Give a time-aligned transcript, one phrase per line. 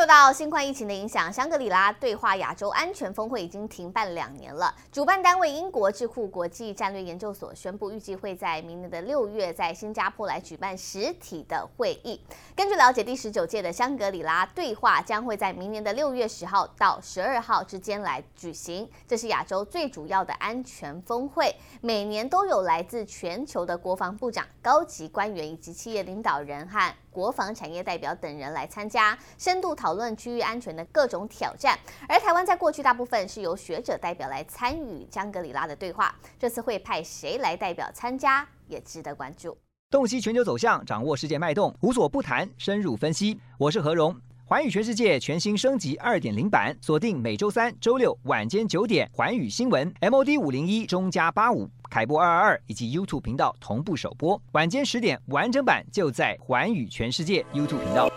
[0.00, 4.74] 受到新冠疫情的影响，香格里拉对话亚洲安全峰会已经停办两年了。
[4.90, 12.18] 主办单位英国智库国际战略研究所宣布，预计会在明年的六月在新加坡来举办实体的会议。
[12.56, 18.88] 根据了解，第十九届的香格里拉对话将会在明年的六月十号到十二号之间来举行。
[19.06, 31.76] 这是亚洲最主要的安全峰会，每年都有来自全球的国防部长、高级官员以及企业领导人和国防产业代表等人来参加，深度讨讨论区域安全的各种挑战。
[32.08, 39.58] 而台湾在过去大部分是由学者代表来参与香格里拉的对话，这次会派谁来代表参加，也值得关注。
[39.90, 43.40] 洞悉全球走向，掌握世界脉动，无所不谈，深入分析。
[43.58, 51.68] 我是何荣，环宇全世界全新升级二点零版，锁定每周三、周六晚间九点，环宇新闻 MOD 五零一中加八五。
[51.90, 58.08] 凯播二二二以及 YouTube 频道同步首播，晚间十点完整版就在环宇全世界 YouTube 频道。